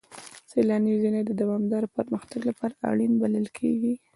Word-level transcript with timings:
سیلاني 0.51 0.91
ځایونه 1.01 1.21
د 1.25 1.31
دوامداره 1.41 1.87
پرمختګ 1.97 2.41
لپاره 2.49 2.75
اړین 2.89 3.13
بلل 3.21 3.47
کېږي. 3.57 3.93